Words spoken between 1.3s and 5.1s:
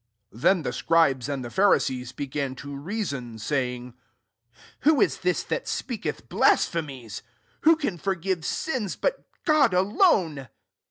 the Pharisees began to reason, say ing," Who